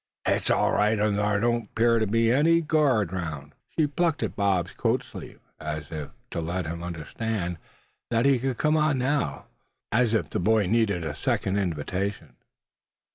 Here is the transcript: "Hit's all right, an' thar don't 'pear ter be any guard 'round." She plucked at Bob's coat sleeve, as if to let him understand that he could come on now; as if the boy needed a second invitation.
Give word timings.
"Hit's 0.25 0.49
all 0.49 0.71
right, 0.71 0.99
an' 0.99 1.15
thar 1.15 1.39
don't 1.39 1.75
'pear 1.75 1.99
ter 1.99 2.07
be 2.07 2.31
any 2.31 2.59
guard 2.61 3.13
'round." 3.13 3.53
She 3.77 3.85
plucked 3.85 4.23
at 4.23 4.35
Bob's 4.35 4.71
coat 4.71 5.03
sleeve, 5.03 5.39
as 5.59 5.91
if 5.91 6.09
to 6.31 6.41
let 6.41 6.65
him 6.65 6.81
understand 6.81 7.59
that 8.09 8.25
he 8.25 8.39
could 8.39 8.57
come 8.57 8.75
on 8.77 8.97
now; 8.97 9.45
as 9.91 10.15
if 10.15 10.31
the 10.31 10.39
boy 10.39 10.65
needed 10.65 11.05
a 11.05 11.13
second 11.13 11.59
invitation. 11.59 12.33